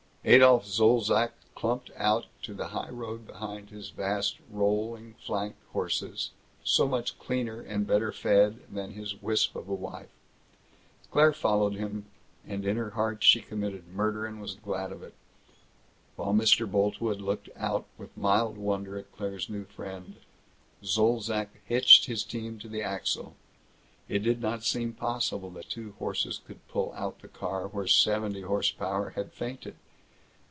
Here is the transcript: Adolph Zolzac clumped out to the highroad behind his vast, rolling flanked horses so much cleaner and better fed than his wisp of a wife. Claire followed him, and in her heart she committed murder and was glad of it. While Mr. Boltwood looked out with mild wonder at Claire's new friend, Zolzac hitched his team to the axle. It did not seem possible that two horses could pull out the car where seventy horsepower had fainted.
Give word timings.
Adolph 0.23 0.67
Zolzac 0.67 1.31
clumped 1.55 1.89
out 1.97 2.27
to 2.43 2.53
the 2.53 2.67
highroad 2.67 3.25
behind 3.25 3.71
his 3.71 3.89
vast, 3.89 4.37
rolling 4.51 5.15
flanked 5.15 5.57
horses 5.73 6.29
so 6.63 6.87
much 6.87 7.17
cleaner 7.17 7.59
and 7.61 7.87
better 7.87 8.11
fed 8.11 8.59
than 8.71 8.91
his 8.91 9.19
wisp 9.19 9.55
of 9.55 9.67
a 9.67 9.73
wife. 9.73 10.11
Claire 11.09 11.33
followed 11.33 11.73
him, 11.73 12.05
and 12.47 12.67
in 12.67 12.77
her 12.77 12.91
heart 12.91 13.23
she 13.23 13.41
committed 13.41 13.87
murder 13.95 14.27
and 14.27 14.39
was 14.39 14.53
glad 14.53 14.91
of 14.91 15.01
it. 15.01 15.15
While 16.15 16.35
Mr. 16.35 16.69
Boltwood 16.71 17.19
looked 17.19 17.49
out 17.57 17.87
with 17.97 18.15
mild 18.15 18.57
wonder 18.59 18.99
at 18.99 19.11
Claire's 19.13 19.49
new 19.49 19.65
friend, 19.65 20.17
Zolzac 20.85 21.49
hitched 21.65 22.05
his 22.05 22.23
team 22.23 22.59
to 22.59 22.67
the 22.69 22.83
axle. 22.83 23.35
It 24.07 24.19
did 24.19 24.39
not 24.39 24.63
seem 24.65 24.93
possible 24.93 25.49
that 25.49 25.71
two 25.71 25.95
horses 25.97 26.39
could 26.45 26.59
pull 26.67 26.93
out 26.95 27.21
the 27.23 27.27
car 27.27 27.67
where 27.67 27.87
seventy 27.87 28.41
horsepower 28.41 29.09
had 29.15 29.33
fainted. 29.33 29.73